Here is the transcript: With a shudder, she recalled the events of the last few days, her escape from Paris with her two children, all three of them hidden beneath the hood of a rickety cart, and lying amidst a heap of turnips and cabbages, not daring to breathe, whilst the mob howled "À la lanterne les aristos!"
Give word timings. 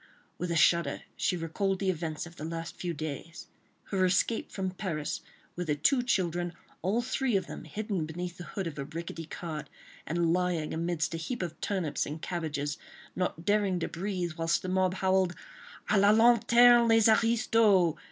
With 0.39 0.49
a 0.49 0.55
shudder, 0.55 1.03
she 1.15 1.37
recalled 1.37 1.77
the 1.77 1.91
events 1.91 2.25
of 2.25 2.35
the 2.35 2.43
last 2.43 2.75
few 2.75 2.91
days, 2.91 3.45
her 3.91 4.03
escape 4.03 4.51
from 4.51 4.71
Paris 4.71 5.21
with 5.55 5.67
her 5.67 5.75
two 5.75 6.01
children, 6.01 6.53
all 6.81 7.03
three 7.03 7.35
of 7.35 7.45
them 7.45 7.65
hidden 7.65 8.07
beneath 8.07 8.39
the 8.39 8.45
hood 8.45 8.65
of 8.65 8.79
a 8.79 8.85
rickety 8.85 9.25
cart, 9.25 9.69
and 10.07 10.33
lying 10.33 10.73
amidst 10.73 11.13
a 11.13 11.17
heap 11.17 11.43
of 11.43 11.61
turnips 11.61 12.07
and 12.07 12.19
cabbages, 12.19 12.79
not 13.15 13.45
daring 13.45 13.77
to 13.79 13.87
breathe, 13.87 14.33
whilst 14.39 14.63
the 14.63 14.69
mob 14.69 14.95
howled 14.95 15.35
"À 15.87 16.01
la 16.01 16.09
lanterne 16.09 16.87
les 16.87 17.07
aristos!" 17.07 17.93